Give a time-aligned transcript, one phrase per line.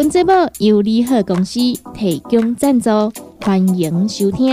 [0.00, 1.60] 本节目由利好公司
[1.92, 2.88] 提供赞助，
[3.42, 4.50] 欢迎收听。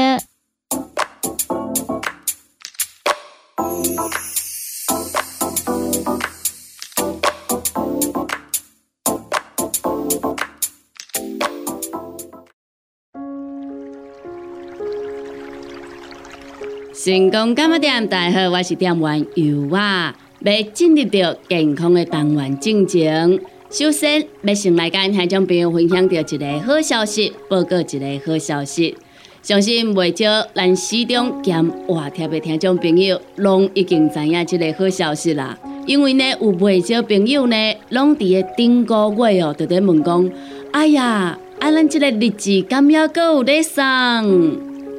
[16.94, 23.40] 成功干么店，大家好，我是店员尤啊，要进入到健康的单元进程。
[23.78, 28.98] 首先，要先来跟听众朋友分享到一个好消息，报告一个好消息。
[29.44, 30.26] 相信未少
[30.56, 35.56] 咱市中兼外贴的听众朋友，拢已经知影这个好消息啦。
[35.86, 40.32] 因为呢，有未少朋友呢，拢伫个顶个月哦，就在问讲：
[40.72, 43.86] 哎呀，啊，咱这个日子敢要阁有咧送？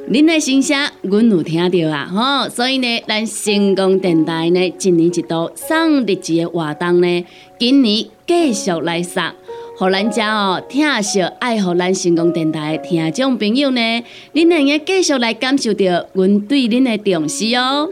[0.09, 2.49] 恁的心声，阮有听到啊，吼！
[2.49, 7.25] 所以呢，咱成功电台呢，一年一度送日子的活动呢，
[7.59, 8.05] 今年。
[8.29, 9.23] 继续来送，
[9.75, 13.81] 互咱遮哦，听惜爱护咱成功电台听众朋友呢，
[14.35, 17.89] 恁能够继续来感受到阮对恁的重视哦。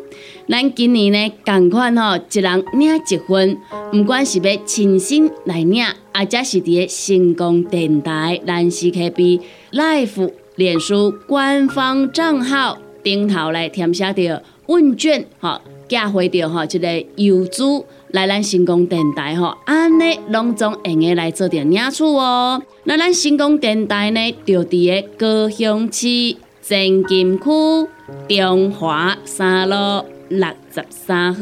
[0.47, 3.57] 咱今年呢，共款吼，一人领一份，
[3.91, 9.41] 不管是要亲身来领，或者是伫成功电台咱 CKB
[9.71, 17.63] Life 脸书官方账号顶头来填写着问卷，吼，寄回着吼一个邮资。
[18.11, 22.61] 来咱成功电台吼，安尼拢总用个来做点领取哦。
[22.85, 27.43] 那咱成功电台呢，就伫个高雄市前金区
[28.29, 31.41] 中华三路六十三号。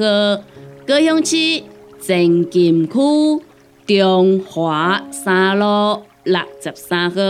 [0.88, 1.64] 高雄市
[2.00, 3.00] 前金区
[3.86, 7.22] 中华三路六十三号。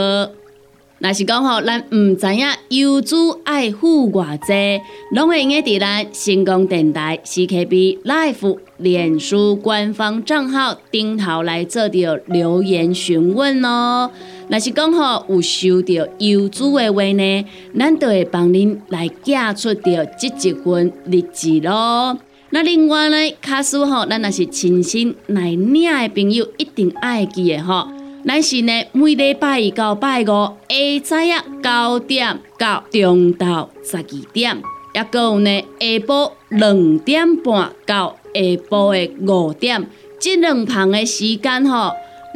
[1.00, 14.10] 若是讲吼，咱毋知影邮资爱付偌济，拢会用伫咱成功电台 CKB Life 脸书官方账号顶头来做着留言询问哦。
[14.48, 17.46] 若是讲吼有收到邮资的话呢，
[17.78, 22.18] 咱就会帮恁来寄出着即一份日志咯。
[22.52, 27.90] 那另外呢，卡数吼，咱若是亲身来领的朋友，一定爱记的吼。
[28.28, 34.64] 咱是呢，每礼拜一到拜五下早呀九点到中昼十二点，
[34.96, 39.88] 也阁有呢下晡两点半到下晡的五点，
[40.20, 41.92] 这两旁的时间吼，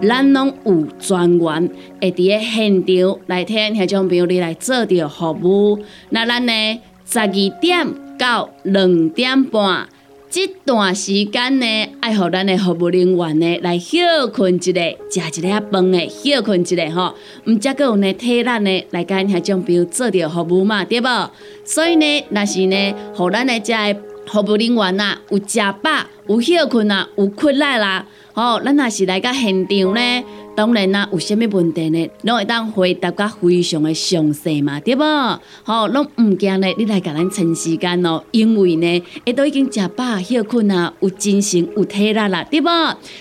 [0.07, 5.79] 咱拢有专员会伫个现场来听听众朋友你来做着服务。
[6.11, 7.27] 那咱呢十二
[7.59, 7.87] 点
[8.19, 9.89] 到两点半。
[10.31, 11.65] 这段时间呢，
[12.01, 13.97] 爱互咱的服务人员呢来休
[14.31, 17.15] 困一下，食一个饭的休困一下吼，
[17.47, 21.31] 毋则阁有呢体力呢来跟遐种朋友做着服务嘛，对无？
[21.65, 30.23] 所以呢，若是呢，互咱的遮个服务人员呐，有食饱，有休困啊，有困力啦，吼，咱若是来到现场呢。
[30.59, 32.09] 当然啦，有啥物问题呢？
[32.23, 35.39] 拢会当回答甲非常的详细嘛，对无？
[35.63, 42.67] 吼，拢毋惊呢，你来甲咱趁时间哦，因为呢，伊都已经食饱休困啊，有精神有体力啦，对无？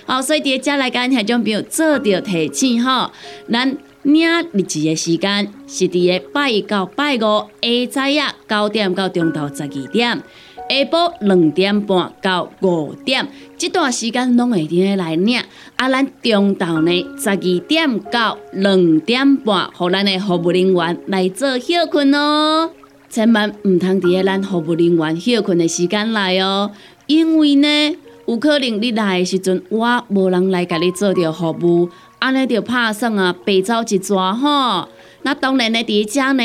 [0.05, 3.13] 好，所以伫遮来甲遐种朋友做着提醒吼，
[3.49, 10.21] 咱领日子的时间是伫个拜一到拜五下早呀九点到中昼十二点。
[10.69, 15.41] 下晡两点半到五点，这段时间拢会伫来领。
[15.77, 22.71] 啊，咱中昼呢十二点到两点半，互咱的服务人员来做休困哦。
[23.09, 26.71] 千万毋通伫个咱服务人员休困的时间来哦，
[27.07, 31.89] 因为呢，有可能你来的时阵，我无人来甲你做着服务，
[32.19, 34.89] 安尼就拍算啊，白走一抓吼。
[35.23, 36.45] 那当然呢，伫遮呢。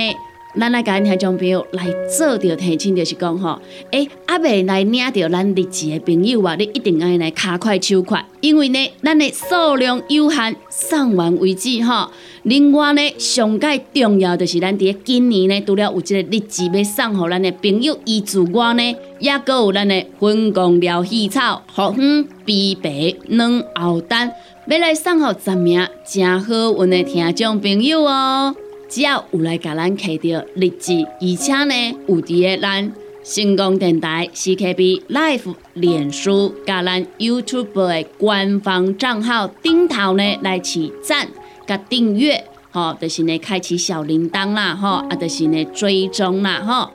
[0.55, 3.59] 咱来甲听众朋友来做着提醒，就是讲吼，
[3.89, 12.11] 诶，阿未来领着咱日子的朋友啊，你一定爱来卡快手快，因为呢，咱的数量有限，送完为止吼。
[12.43, 24.31] 另外呢，上界重要就是咱伫今年呢，除了有这个日子要送互咱的朋友，以之外呢，也阁有咱的粉公疗细草、红粉、碧白、软藕丹，
[24.67, 28.55] 要来送互十名真好运的听众朋友哦。
[28.93, 32.93] 只要有来甲咱摕到日志，而且呢有伫个咱
[33.23, 41.27] 成功电台 CKB Life 脸书甲咱 YouTube 的官方账号顶头呢来起赞
[41.65, 46.91] 甲订阅，吼，就是呢开启小铃铛啦，吼，啊，就是呢追踪啦，吼。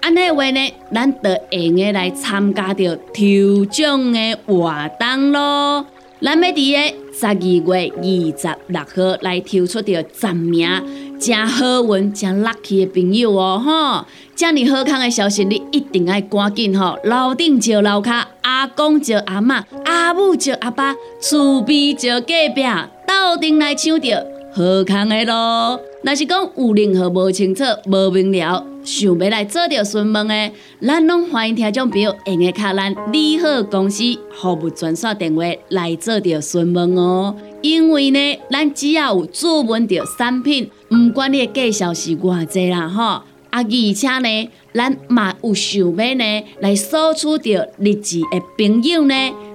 [0.00, 1.18] 安尼话呢，咱就
[1.50, 5.84] 会用来参加着抽奖的活动咯。
[6.22, 14.04] 咱要伫个十二月二十六号来抽出着十名真好运、真 lucky 的朋友哦，吼！
[14.34, 16.98] 这么好康的消息，你一定要赶紧吼！
[17.04, 22.64] 楼顶招楼卡，阿公招阿嬷，阿母招阿爸，厝边招隔壁，
[23.06, 25.80] 斗阵来抢着好康的咯！
[26.02, 34.02] 若是讲有任何无清楚、无明了，想要来做着询问的，咱拢欢迎听众朋友用个卡咱利好公司
[34.32, 37.36] 服务专线电话来做着询问哦。
[37.60, 43.64] 因为呢，咱只要有注文着产品，毋管你的介绍是偌济啦吼，啊而
[43.94, 49.14] 且呢，咱嘛有想要呢来索取着日志的朋友呢。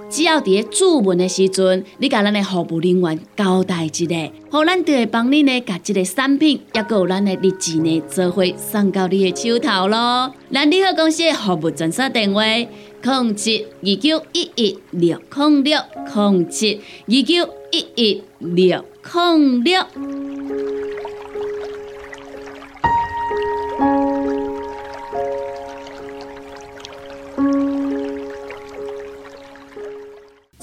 [0.10, 10.34] 只要伫个注文的时阵，你甲咱的服务人员交代一下，好，咱就会帮你呢，甲这个产品，也有咱的日志呢，做会送到你的手头咯。
[10.52, 15.80] 咱利好公司的服务专线电话：零七二九一一六零六
[16.16, 20.77] 零七二九一一六零六。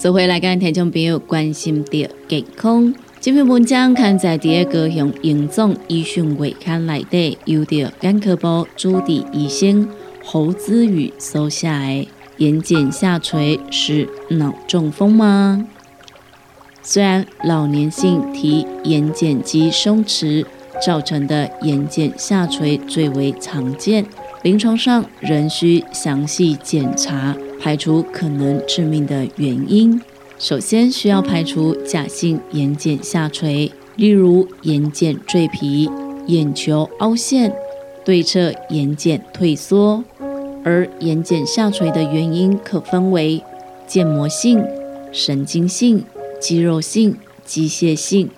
[0.05, 9.89] 做回来跟听众朋友关心的健康，这篇文章刊在第二个用严总医讯月刊内底，由着肝科部主治医生
[10.23, 12.07] 侯子宇所写的。
[12.37, 15.65] 眼睑下垂是脑中风吗？
[16.83, 20.45] 虽然老年性提眼睑肌松弛
[20.85, 24.05] 造成的眼睑下垂最为常见，
[24.43, 27.35] 临床上仍需详细检查。
[27.65, 29.99] 排除可能致命的原因，
[30.37, 35.89] 首先需要排除假性眼睑下垂，例如眼睑赘皮、
[36.27, 37.51] 眼球凹陷、
[38.05, 40.03] 对侧眼睑退缩。
[40.63, 43.41] 而眼睑下垂的原因可分为
[43.89, 44.63] 腱膜性、
[45.11, 46.03] 神经性、
[46.39, 48.29] 肌肉性、机械性。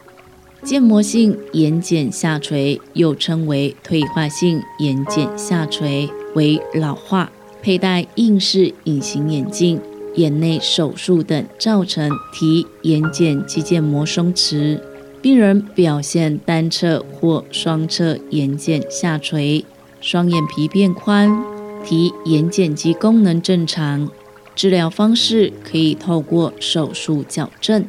[0.63, 7.29] 腱膜性眼睑下垂又称为退化性眼睑下垂，为老化。
[7.61, 9.79] 佩戴硬式隐形眼镜、
[10.15, 14.79] 眼内手术等，造成提眼睑肌腱膜松弛，
[15.21, 19.65] 病人表现单侧或双侧眼睑下垂，
[19.99, 21.43] 双眼皮变宽，
[21.83, 24.09] 提眼睑肌功能正常。
[24.55, 27.85] 治疗方式可以透过手术矫正。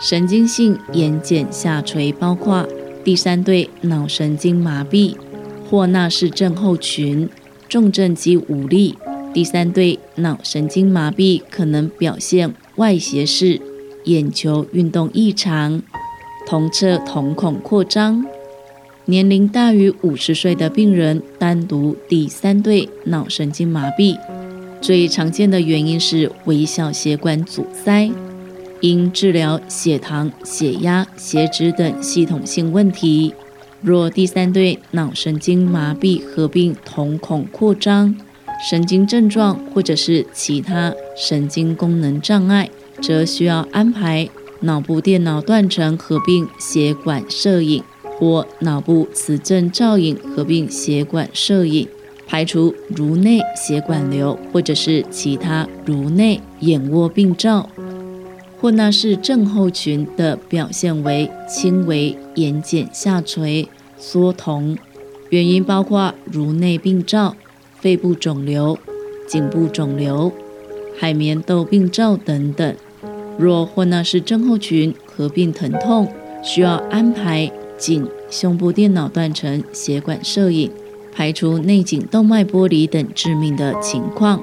[0.00, 2.66] 神经性眼睑下垂包括
[3.04, 5.16] 第三对脑神经麻痹、
[5.68, 7.28] 霍纳氏症候群。
[7.72, 8.98] 重症肌无力，
[9.32, 13.58] 第三对脑神经麻痹可能表现外斜视、
[14.04, 15.82] 眼球运动异常、
[16.46, 18.26] 同侧瞳孔扩张。
[19.06, 24.18] 年龄大于五十岁的病人，单独第三对脑神经麻痹，
[24.82, 28.10] 最常见的原因是微小血管阻塞，
[28.82, 33.32] 应治疗血糖、血压、血脂等系统性问题。
[33.82, 38.14] 若第三对脑神经麻痹合并瞳孔扩张、
[38.70, 42.70] 神经症状或者是其他神经功能障碍，
[43.00, 44.28] 则需要安排
[44.60, 51.88] 脑部电脑断层合并血管摄影或脑部磁振造影合并血管摄影，
[52.28, 57.68] 排除颅内血管瘤或者是其他颅内眼窝病灶。
[58.62, 64.78] 霍纳氏症候群的表现为轻微眼睑下垂、缩瞳，
[65.30, 67.34] 原因包括颅内病灶、
[67.80, 68.78] 肺部肿瘤、
[69.26, 70.30] 颈部肿瘤、
[70.96, 72.76] 海绵窦病灶等等。
[73.36, 76.06] 若霍纳氏症候群合并疼痛，
[76.40, 80.70] 需要安排颈胸部电脑断层血管摄影，
[81.12, 84.40] 排除内颈动脉剥离等致命的情况。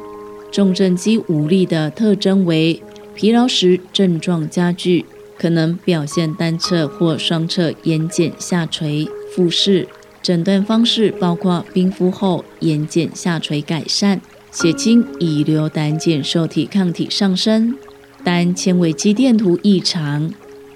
[0.51, 2.83] 重症肌无力的特征为。
[3.19, 5.05] 疲劳时症状加剧，
[5.37, 9.05] 可能表现单侧或双侧眼睑下垂。
[9.35, 9.85] 复视
[10.23, 14.21] 诊断方式包括冰敷后眼睑下垂改善，
[14.53, 17.75] 血清乙硫胆碱受体抗体上升，
[18.23, 20.31] 单纤维肌电图异常。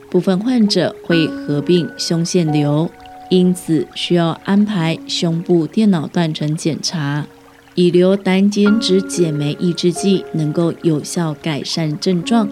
[0.10, 2.92] 部分患者会合并胸腺瘤，
[3.30, 7.26] 因此需要安排胸部电脑断层检查。
[7.76, 12.48] 乙硫胆碱酯解酶抑制剂能够有效改善症状。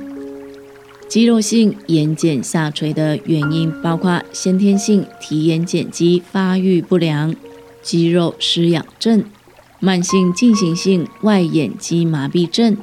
[1.08, 7.36] 肌肉性眼睑下垂的原因包括先天性提眼睑肌发育不良、
[7.84, 9.24] 肌肉失养症、
[9.80, 12.76] 慢性进行性外眼肌麻痹症。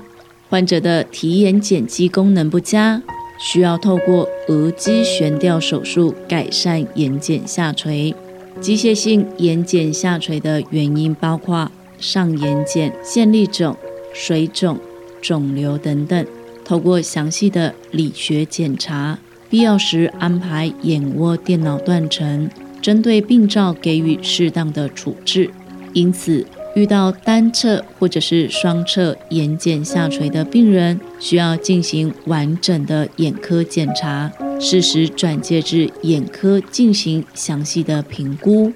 [0.49, 3.03] 患者的提眼睑肌功能不佳，
[3.41, 8.15] 需要透过额肌悬吊手术改善眼睑下垂。
[8.61, 13.77] 机械性眼睑下垂的原因包括上眼睑线粒肿、
[14.13, 14.79] 水肿、
[15.21, 16.27] 肿瘤等等。
[16.65, 22.51] 透过详细的理学检查，必要时安排眼窝电脑断层，
[22.83, 25.51] 针对病灶给予适当的处置。
[25.95, 38.71] 因此，遇到单侧或者是双侧眼睑下垂的病人，需要进行完整的眼科检查，适时转介至眼科进行详细的评估。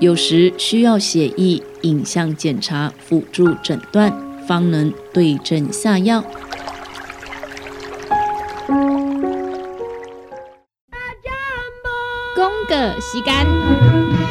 [0.00, 4.12] 有时需要血液影像检查辅助诊断，
[4.46, 6.24] 方能对症下药。
[12.68, 14.25] 个时间。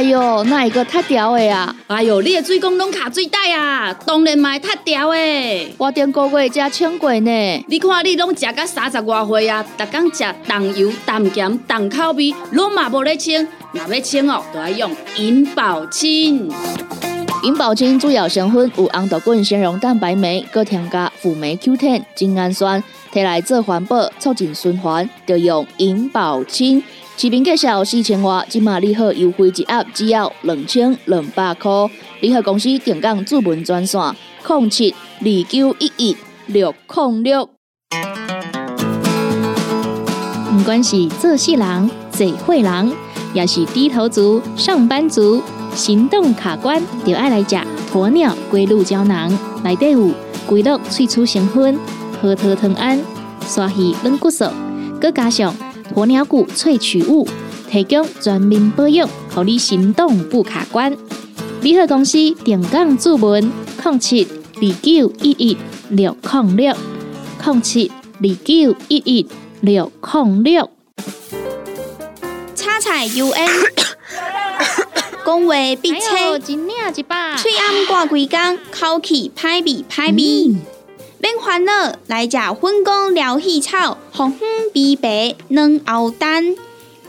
[0.00, 1.76] 哎哟，那一个太屌的呀！
[1.86, 5.74] 哎哟，你的水工拢卡最大啊，当然嘛太屌的。
[5.76, 7.64] 我顶个月才称过呢。
[7.68, 13.46] 你看你拢食到三十外岁啊，逐天食重油、重咸、重口味，拢嘛无咧称。
[13.72, 16.50] 若要称哦，都要用银保清。
[17.42, 26.82] 银保清主要成分有红豆根、纤溶蛋白酶，搁添加辅酶 Q10、精氨酸，摕来做环保、促进循环，就用银保清。
[27.20, 31.70] 市面介绍四千瓦，今马利好优惠一盒只要两千两百块。
[32.22, 34.00] 利好公司定岗主文专线：
[34.48, 37.50] 零七二九一一六零六。
[40.50, 42.90] 不管是做事人、做会人，
[43.34, 45.42] 也是低头族、上班族。
[45.74, 47.54] 行动卡关，就爱来食
[47.92, 49.30] 鸵鸟龟鹿胶囊，
[49.62, 50.10] 内底有
[50.46, 51.78] 龟鹿萃取成分，
[52.22, 52.98] 核桃藤胺、
[53.46, 54.46] 刷鱼软骨素，
[54.98, 55.54] 佮加上
[55.94, 57.26] 鸵鸟骨萃取物，
[57.70, 60.96] 提供全面保养，让你行动不卡关。
[61.60, 63.52] 联合公司定岗注文：
[63.84, 65.56] 零七二九一一
[65.90, 66.74] 六零六
[67.44, 69.26] 零七二九一一
[69.60, 70.70] 六零六。
[72.54, 73.48] 叉彩 UN。
[75.26, 76.56] 讲话必切，嘴
[77.58, 80.56] 暗挂几工，口气歹味歹味。
[81.22, 86.56] 免烦恼，来食粉工疗气草，红粉枇杷软藕丹，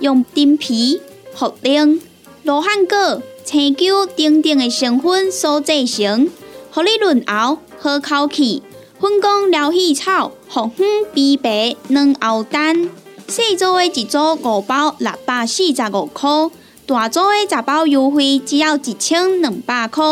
[0.02, 1.00] 用丁皮、
[1.34, 2.02] 茯苓、
[2.44, 6.30] 罗汉果、青椒等等的成分所制成，
[6.74, 8.62] 互你润喉好口气。
[9.00, 12.90] 粉工疗气草，红粉枇杷软藕丹，
[13.30, 16.30] 细组的一组五包，六百四十五块。
[16.86, 20.04] 大组的十包优惠只要一千两百块。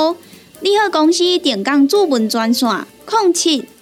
[0.61, 2.69] 你好，公司电工主文专线：
[3.11, 3.65] 零七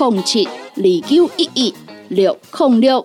[0.00, 1.74] 空七二九一一
[2.08, 3.04] 六空六。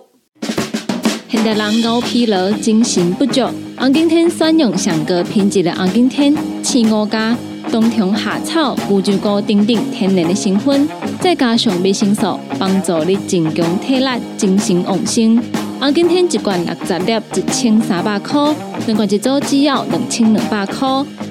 [1.28, 7.36] 现代人熬疲劳、精神不足，红景天选用上个品质的红景天刺五加
[7.70, 10.88] 冬虫夏草、乌鸡菇等等天然的成分，
[11.20, 15.38] 再加上维生素，帮助你增强体力、精神旺盛。
[15.78, 18.52] 红景天一罐六十粒，一千三百块；
[18.86, 20.88] 两罐一组，只要两千两百块。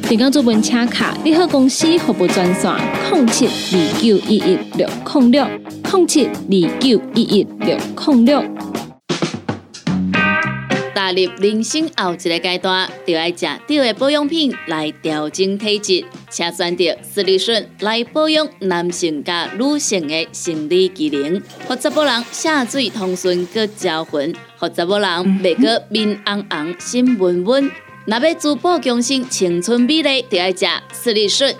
[0.07, 2.71] 订购做本车卡，你好公司服务专线：
[3.11, 5.45] 零七二九一一六零六
[5.91, 7.75] 零七二九一一六
[8.05, 8.43] 零六。
[10.95, 25.09] 踏入人生后一个阶段，就要食对的保养品来调整体质，请选择斯利顺来保养男性加女性的生理机能，或者某人下水通顺个招魂，或者某人
[25.43, 27.69] 袂个面红红心温温。
[28.05, 31.53] 若要珠宝更新青春美丽，就要食斯利顺。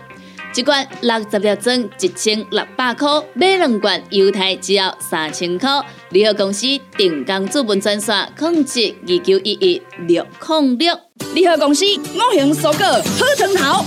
[0.56, 5.70] 一罐六十粒装，一千六百块；买两罐，犹太只要三千块。
[6.16, 10.98] 联合公司定岗资本专线：控制二九一一六零六。
[11.34, 13.84] 联合公司五行蔬果好成头，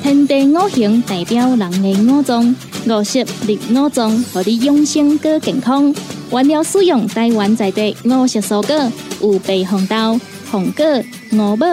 [0.00, 2.54] 天地五行代表人的五脏，
[2.86, 5.92] 五色绿五脏，互你养生更健康。
[6.30, 10.20] 原料使用台湾在地五色蔬果，有白红豆、
[10.52, 10.84] 红果、
[11.32, 11.66] 五宝、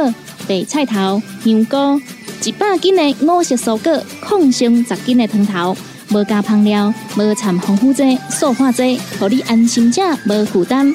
[0.47, 2.01] 白菜头、香菇。
[2.43, 5.77] 一百斤的五色蔬果，抗性十斤的汤头，
[6.11, 10.93] 无加香料，无掺防腐剂、塑化剂，互你安心吃，无负担。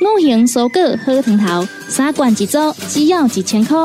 [0.00, 2.58] 五行蔬果好汤头，三罐一组，
[2.88, 3.76] 只要一千块。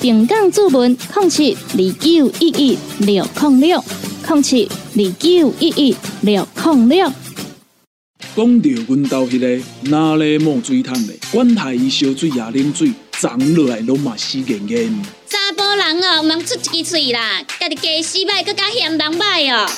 [0.00, 3.84] 平港注文：零七二九一一六零六
[4.28, 7.12] 零七二九一一六零六。
[8.36, 15.04] 讲到阮兜迄个哪里冒水桶的，管他伊烧水也啉水，长落来拢嘛死严严。
[15.28, 19.68] 查甫人哦，毋通出一支嘴啦，家己家洗歹，更加嫌人歹哦。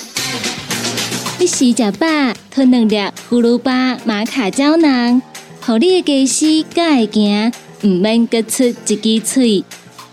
[1.40, 2.06] 你食食饱，
[2.50, 2.96] 吞两粒
[3.30, 5.22] 葫芦巴、马卡胶囊，
[5.62, 7.50] 互你的家洗才会行，
[7.82, 9.64] 毋免各出一支喙。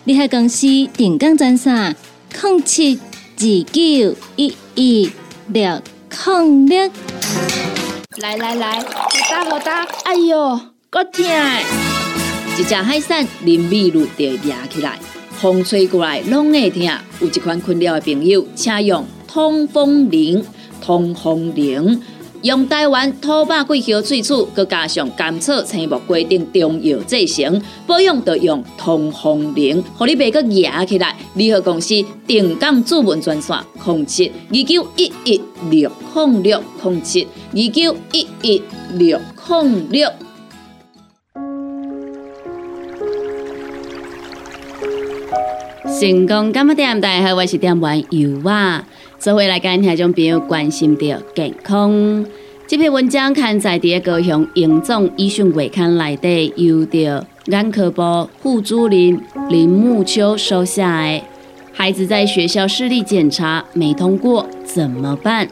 [0.05, 0.65] 你喺公司
[0.95, 1.93] 定岗赞啥？
[2.41, 3.43] 零七二
[3.73, 5.11] 九一一
[5.47, 5.81] 六
[6.25, 6.89] 零六。
[8.21, 10.57] 来来来，好打好打，哎呦，
[10.89, 11.25] 够痛！
[12.57, 14.97] 一只海扇林密路就压起来，
[15.37, 16.83] 风吹过来拢会痛。
[17.19, 20.41] 有一款困扰的朋友，请用通风铃。
[20.87, 22.01] 通风铃
[22.43, 31.13] 用台湾土八桂香萃取，佮加上甘草、青木规定中药制成，保养要用通风铃，互你袂佮压起来。
[31.33, 31.93] 联合公司
[32.25, 38.61] 定岗主文专线：控七二九一一六控六控七二九一一
[38.93, 40.09] 六控六。
[45.99, 47.01] 成功干么点？
[47.01, 48.87] 大家好，我是点玩油啊。
[49.19, 52.23] 这回来跟听众朋友关心到健康。
[52.67, 59.19] 这篇文章刊载在高雄营总医讯月刊内底，由着眼科部副主任
[59.49, 61.21] 林木秋收下的。
[61.73, 65.47] 孩子在学校视力检查没通过怎么办？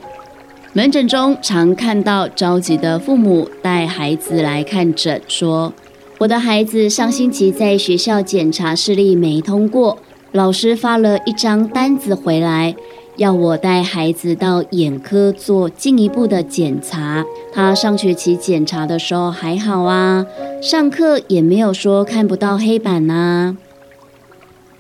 [0.73, 5.73] 门诊中常看到着急的父母带孩子来看诊，说
[6.19, 9.97] ：“我的孩子上星期在学校检查视力没通过，
[10.33, 12.75] 老师发了一张单子回来。”
[13.17, 17.25] 要我带孩子到眼科做进一步的检查。
[17.53, 20.25] 他上学期检查的时候还好啊，
[20.61, 23.57] 上课也没有说看不到黑板呐。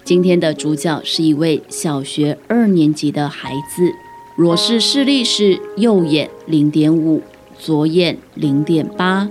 [0.03, 3.91] 今天的主角是一位小学二年级的孩子，
[4.35, 7.21] 弱视视力是右眼零点五，
[7.57, 9.29] 左眼零点八。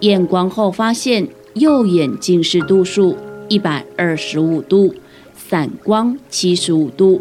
[0.00, 3.16] 验光后发现右眼近视度数
[3.48, 4.94] 一百二十五度，
[5.36, 7.20] 散光七十五度。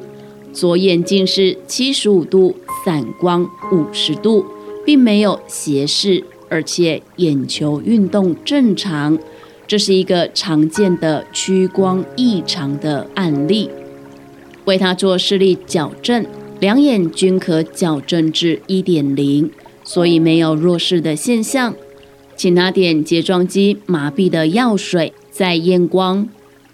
[0.58, 4.44] 左眼近视七十五度，散光五十度，
[4.84, 9.20] 并没有斜视，而且眼球运动正常，
[9.68, 13.70] 这是一个常见的屈光异常的案例。
[14.66, 16.26] 为他做视力矫正，
[16.60, 19.52] 两眼均可矫正至一点零，
[19.84, 21.76] 所以没有弱视的现象。
[22.36, 26.28] 请拿点睫状肌麻痹的药水，再验光，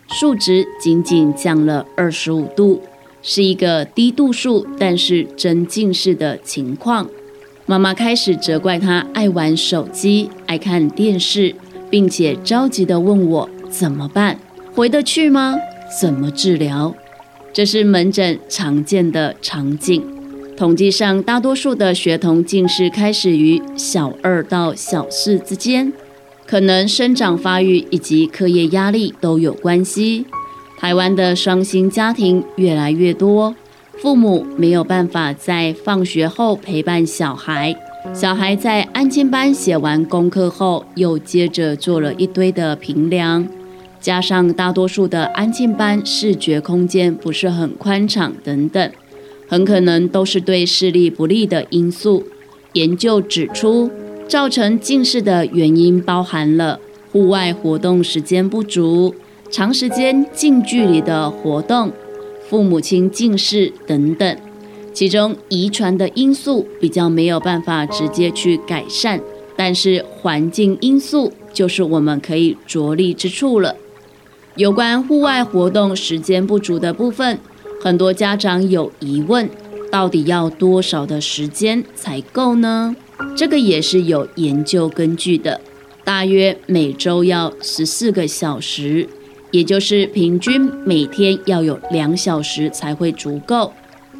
[0.07, 2.81] 数值仅仅降了二十五度。
[3.23, 7.09] 是一个低度数，但是真近视的情况。
[7.65, 11.55] 妈妈开始责怪他爱玩手机、爱看电视，
[11.89, 14.37] 并且着急地问我怎么办？
[14.75, 15.55] 回得去吗？
[15.99, 16.93] 怎么治疗？
[17.53, 20.03] 这是门诊常见的场景。
[20.57, 25.93] 统计上，大多数的学童近视开始于小二到小四之间，
[26.45, 30.25] 可能生长发育以及课业压力都有关系。
[30.77, 33.55] 台湾的双薪家庭越来越多，
[34.01, 37.73] 父母没有办法在放学后陪伴小孩，
[38.13, 43.47] 小孩在安亲班写完功课后，又接着做了一堆的评量，
[44.01, 48.91] 加上大多数的安静班视觉空间不是很宽敞等等，
[49.47, 52.25] 很可能都是对视力不利的因素。
[52.73, 53.89] 研究指出，
[54.27, 56.79] 造成近视的原因包含了
[57.11, 59.15] 户外活动时间不足。
[59.53, 61.91] 长时间近距离的活动、
[62.49, 64.35] 父母亲近视等等，
[64.91, 69.21] 其中遗传的因素比较没有办法直接去改善，
[69.55, 73.75] 但是环境因素就是我们可以着力之处了。
[74.55, 77.37] 有关户外活动时间不足的部分，
[77.79, 79.47] 很多家长有疑问：
[79.91, 82.95] 到底要多少的时间才够呢？
[83.37, 85.61] 这个也是有研究根据的，
[86.03, 89.07] 大约每周要十四个小时。
[89.53, 93.71] 也就是平均每天要有两小时才会足够，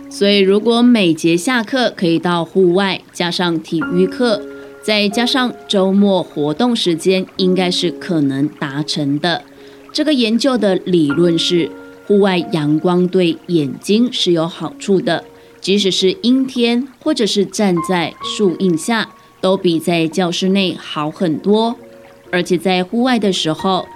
[0.07, 4.39] 所以如果每节下课可以到户外，加上体育课，
[4.83, 9.41] 再加上周末活动时间，应该是可能达成的。
[9.91, 11.71] 这个研究的理论是，
[12.05, 15.23] 户外阳光对眼睛是有好处的，
[15.59, 19.09] 即使是阴天或者是站在树荫下，
[19.41, 21.75] 都比在教室内好很多。
[22.31, 23.87] 而且在户外的时候。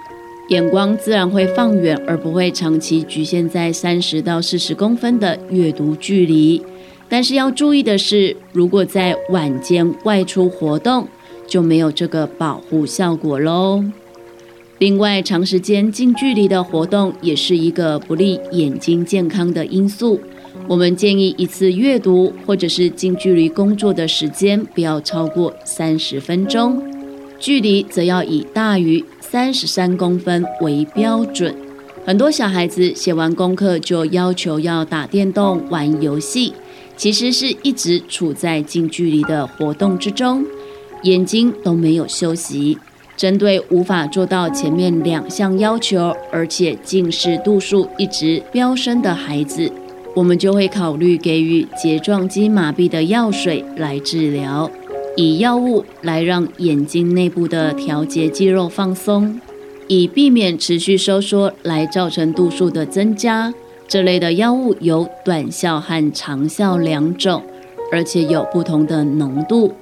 [0.48, 6.62] 眼光自然会放远，而不会长期局限在三十到四十公分的阅读距离。
[7.06, 11.06] 但是要注意的是，如果在晚间外出活动，
[11.46, 13.84] 就没有这个保护效果喽。
[14.78, 20.20] 另外，长时间近距离的活动也是一个不利眼睛健康的因素。
[20.66, 26.82] 我们建议一次阅读或者是近距离工作的时间不要超过三十分钟，
[27.38, 31.54] 距离则要以大于三十三公分为标准。
[32.06, 36.54] 很多小孩子写完功课就要求要打电动、玩游戏，
[36.96, 40.42] 其实是一直处在近距离的活动之中，
[41.02, 42.78] 眼睛都没有休息。
[43.18, 49.70] 针对无法做到前面两项要求，而且近视度数一直飙升的孩子，
[50.14, 54.70] 我们就会考虑给予睫状肌麻痹的药水来治疗，
[55.18, 59.40] 以药物来让眼睛内部的调节肌肉放松。
[59.88, 63.52] 以避免持续收缩来造成度数的增加，
[63.88, 67.42] 这类的药物有短效和长效两种，
[67.90, 69.72] 而且有不同的浓度。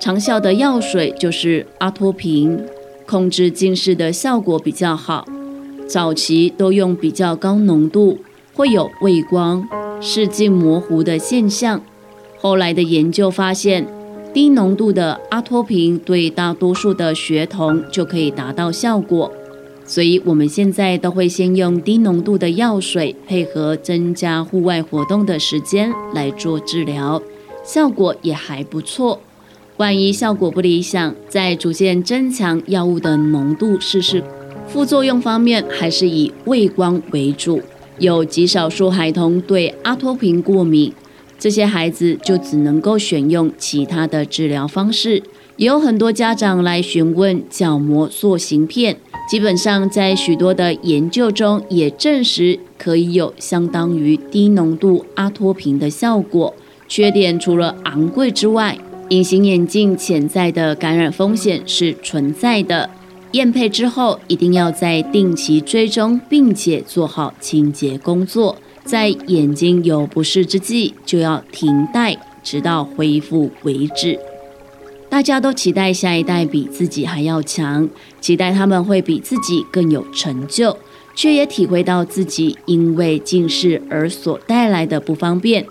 [0.00, 2.64] 长效的药水就是阿托平，
[3.04, 5.26] 控制近视的效果比较好。
[5.86, 8.18] 早期都用比较高浓度，
[8.54, 9.68] 会有畏光、
[10.00, 11.82] 视镜模糊的现象。
[12.38, 13.86] 后来的研究发现，
[14.36, 19.32] 低浓度的阿托平对大多数的学童就可以达到效果。
[19.86, 27.22] 所以，我们现在都会先用低浓度的药水，配合增加户外活动的时间来做治疗，
[27.64, 29.18] 效果也还不错。
[29.78, 34.22] 万一效果不理想，再逐渐增强药物的浓度试试。
[34.68, 37.62] 副作用方面，还是以畏光为主。
[37.98, 40.92] 有极少数孩童对阿托品过敏，
[41.38, 45.22] 这些孩子就只能够选用其他的治疗方式。
[45.56, 48.96] 也有很多家长来询问角膜塑形片。
[49.28, 56.54] 基本上，在许多的研究中也证实可以有相当于低浓度阿托品的效果。
[56.86, 62.90] 缺点除了昂贵之外，隐形眼镜潜在的感染风险是存在的。
[63.32, 68.56] 验配之后，一定要在定期追踪，并且做好清洁工作。
[68.86, 74.16] 在眼睛有不适之际，就要停戴，直到恢复为止。
[75.08, 77.88] 大家都期待下一代比自己还要强，
[78.20, 80.78] 期待他们会比自己更有成就，
[81.16, 85.66] 却也体会到自己因为近视而所带来的不方便，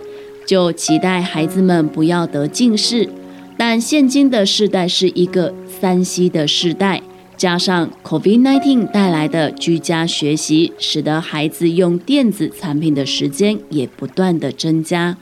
[0.46, 3.10] 就期待孩子们不要得近视。
[3.58, 7.02] 但现今的世代是一个三 C 的世代，
[7.38, 15.18] 加上 COVID-19 带来的居家学习，使得孩子用电子产品的时间也不断的增加。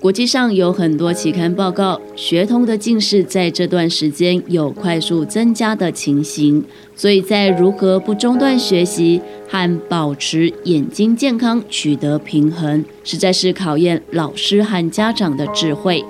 [0.00, 6.64] 国际上有很多期刊报告，学童的近视在这段时间有快速增加的情形，
[6.96, 16.02] 所以在如何不中断学习和保持眼睛健康取得平衡，实在是考验老师和家长的智慧。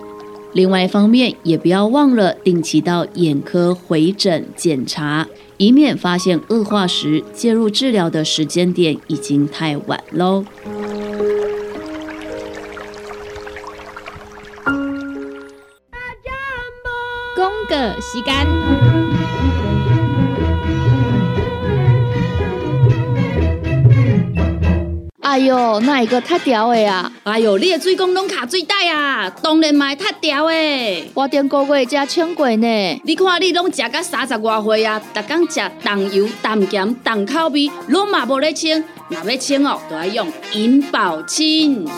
[0.53, 10.45] 另外一方面，也不要忘了定期到眼科回诊检查，以免发现恶化时介入治疗的时间点已经太晚喽。
[17.71, 18.90] 个时间。
[25.41, 27.11] 哎呦，那一个太屌的呀！
[27.23, 31.11] 哎呦，你的水工拢卡水袋啊，当然嘛太屌的。
[31.15, 33.01] 我顶个月才称过呢。
[33.05, 38.85] 你看你拢食到三十外岁啊，逐天食重油、重咸、重口味，拢嘛无咧清。
[39.09, 41.89] 若要清哦，都要用银保清。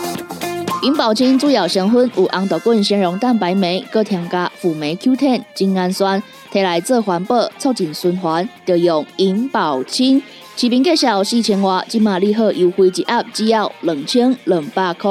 [0.81, 10.23] 银保清主要成分有红豆根、纤溶蛋白酶，搁添加辅酶 Q10、精氨酸，摕来做环保、促进循环，就用银保清。
[10.55, 15.09] 市面介绍四千瓦，今马联合优惠一盒只要两千两百块。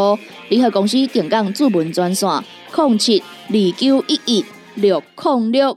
[0.49, 2.29] 联合公司定岗主文专线：
[2.77, 4.45] 零七二九一一
[4.77, 5.77] 六零六。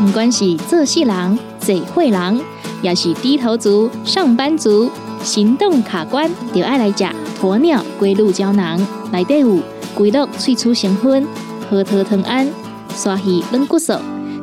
[0.00, 2.40] 不管是做事人、做会人，
[2.80, 4.90] 也是低头族、上班族。
[5.22, 7.04] 行动卡关，就爱来食
[7.40, 8.80] 鸵鸟龟鹿胶囊，
[9.12, 9.58] 内底有
[9.94, 11.26] 龟鹿萃取成分，
[11.68, 12.48] 核桃藤胺、
[12.94, 13.92] 刷鱼软骨素，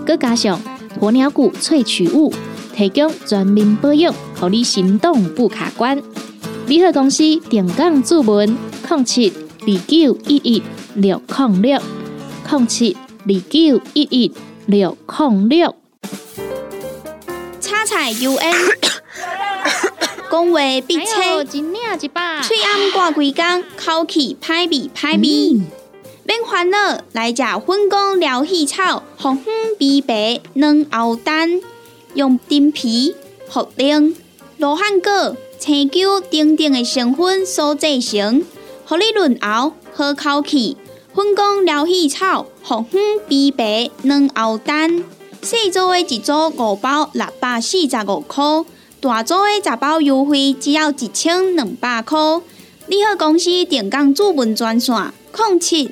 [0.06, 0.62] 佮加上
[1.00, 2.34] 鸵鸟骨萃取物，
[2.76, 6.02] 提供全面保养，让你行动不卡关。
[6.68, 8.58] 联合公司电杠注文：
[8.90, 10.64] 零七二九一一
[10.96, 11.82] 六零六
[12.50, 14.32] 零七二九一一
[14.66, 15.76] 六零六。
[17.60, 18.56] 叉彩 UN。
[20.32, 21.62] 讲话必切，嘴
[22.64, 25.79] 暗挂几工，口气歹味歹味。
[26.30, 31.60] 免烦恼，来食粉工疗气草，红粉枇杷软藕丹，
[32.14, 33.16] 用丁皮、
[33.52, 34.14] 茯苓、
[34.58, 38.44] 罗汉果、青椒等等的成分所制成，
[38.86, 40.78] 合你润喉好口气。
[41.16, 45.04] 粉工疗气草，红粉枇杷软藕丹，
[45.42, 48.64] 细组的一组五包，六百四十五块。
[49.02, 52.20] 大组的十包优惠只要一千两百块。
[52.86, 54.96] 联合公司电工主文专线：
[55.36, 55.92] 零七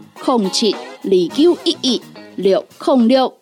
[0.27, 2.01] 零七二九一一
[2.35, 3.33] 六零六。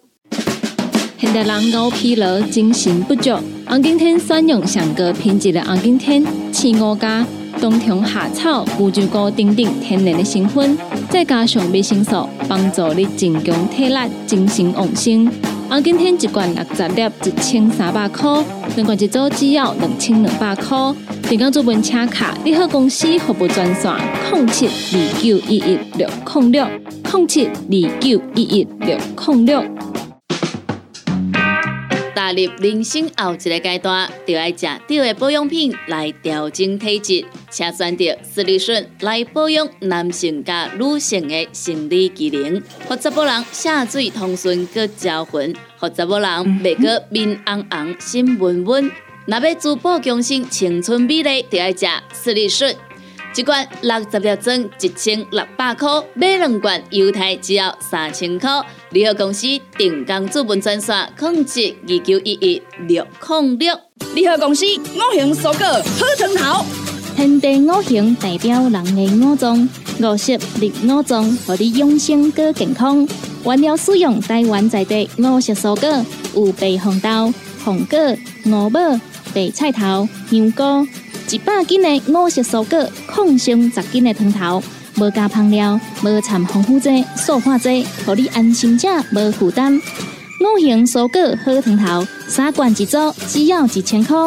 [1.18, 3.32] 现代人熬疲劳，精神不足。
[3.68, 7.26] 红景天选用上个品质的红景天，四五加。
[7.60, 10.78] 冬虫夏草、乌鸡菇等等天然的成分，
[11.10, 15.30] 再加上维生素，帮助你增强体力、精神旺盛。
[15.70, 18.44] 啊，今天一罐六十粒，一千三百块；
[18.76, 20.76] 两罐一组只要两千两百块。
[21.30, 23.94] 订购做门车卡，你好公司服务专线：
[24.34, 26.66] 零七二九一一六零六
[27.14, 29.64] 零七二九一一六零六。
[32.20, 46.30] 踏入人生后一个阶段，就要食对的保养品来调整体质，请选择斯利顺来保养男性加女性的生理机能，或者某人下水通顺个招魂，或者某人
[46.62, 48.92] 袂个面红红心温温。
[49.26, 52.76] 若要珠宝强身、青春美丽，就要食斯利顺。
[53.36, 58.50] 一罐六十粒装，一千六百块；买两罐，犹太只要三千块。
[58.90, 63.80] 联合公司定岗资本专线：控制二九一一六零六。
[64.16, 66.66] 联合公司五行蔬果好成头，
[67.16, 73.08] 天地五行代表人的五脏，五色绿五脏，让你养生更健康。
[73.46, 78.00] 原料使用台湾在地五色蔬果，有白红豆、红果、
[78.46, 78.80] 五宝、
[79.34, 80.88] 白菜头、香菇。
[81.32, 84.64] 一百斤的五色蔬果，抗性十斤的汤头，
[84.96, 89.76] 无加香料，无掺防腐剂、塑化剂，让你安心吃，无负担。
[89.76, 94.18] 五行蔬果好汤头，三罐一组，只要一千块。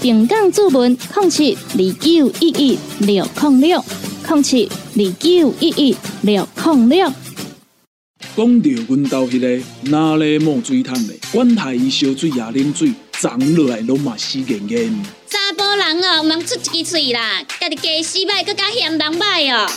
[0.00, 3.84] 平港注文：零七二九一一六零六
[4.28, 7.12] 零七二九一一六零六。
[8.36, 15.04] 讲到阮兜迄个哪里冒水桶的，管他伊烧水也啉水，长落来拢嘛死严严。
[15.52, 19.70] 查甫人哦，毋通出一支嘴啦，家己家洗歹，搁加嫌人歹哦。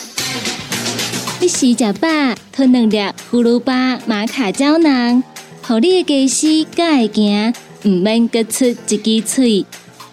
[1.41, 2.07] 你食食饱，
[2.51, 2.97] 吞两粒
[3.29, 5.21] 葫芦巴、马卡胶囊，
[5.63, 9.65] 互你的家洗才会行，毋免搁出一支嘴。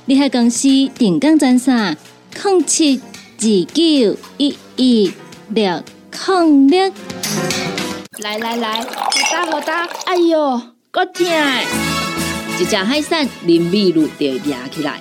[0.06, 1.96] 你喺公司定岗赚啥？
[2.42, 3.00] 零七
[3.38, 5.12] 二九一一
[5.50, 5.82] 六
[6.26, 6.92] 零六。
[8.18, 8.86] 来来来，好
[9.30, 11.24] 打好打，哎呦，够痛！
[12.58, 15.00] 一只海扇淋米露就压起来，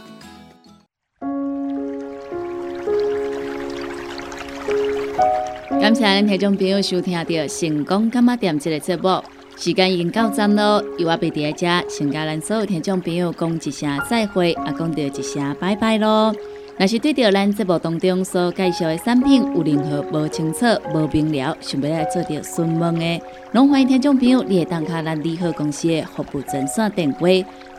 [5.81, 7.23] 感谢咱听众朋友收听到
[7.59, 9.19] 《成功干妈店》这个节目，
[9.57, 10.79] 时间已经到站咯。
[10.99, 16.35] 由我贝伫遮，先甲咱所有听众朋友讲一声再会，也讲到一声拜拜咯。
[16.77, 23.21] 若是对着咱节目当中所介绍的产品有任何无清楚、无明了，想要来做着询问的，
[23.53, 27.27] 拢欢迎听众朋友你会打卡咱利好公司的服务专线电话，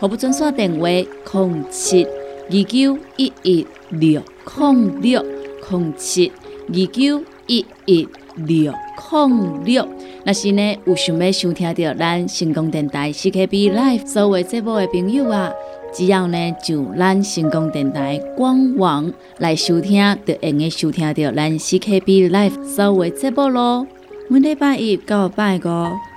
[0.00, 4.20] 服务专线电话：零七二九一一六
[4.56, 5.24] 零六
[5.70, 6.32] 零七
[6.66, 7.22] 二九。
[7.52, 8.72] 一一六
[9.10, 9.86] 零六，
[10.24, 15.52] 若是呢有想要收听到咱成功电台 CKB Live 所有节目的朋友啊，
[15.92, 23.86] 只要呢就咱成功电台官网来收听，就会用收听到咱 CKB Live 所有节目咯。
[24.30, 25.60] 每礼拜一到拜五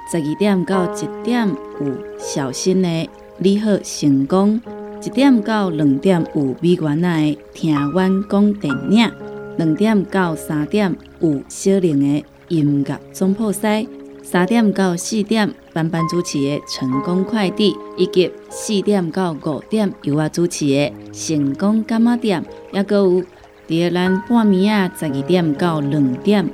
[0.09, 1.45] 十二点到一点
[1.81, 4.61] 有小新的你好成功，
[5.03, 9.11] 一点到两点有美元的听阮讲电影。
[9.57, 13.87] 两点到三点有小玲的音乐总铺西，
[14.21, 23.23] 三点到四点班班主持的成功快递，以及四点到五点由我主持的成功干妈店，也阁有
[23.67, 26.47] 第二咱半暝啊十二点到两点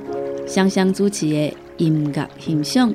[0.46, 2.94] 双双主持的音乐欣赏，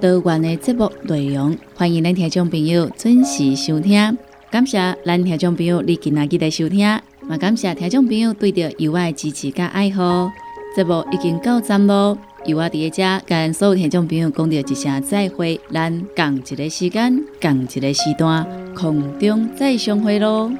[0.00, 4.16] 多元的节目内容，欢迎咱听众朋友准时收听。
[4.50, 7.09] 感谢咱听众朋友你今仔日的收听。
[7.38, 10.00] 感谢听众朋友对著尤爱支持甲爱护，
[10.74, 12.18] 这目已经到站咯。
[12.44, 20.50] 尤我伫个家，跟所有听众朋友讲著一声再会，咱共一个时间，共一个时段，空中再相会咯。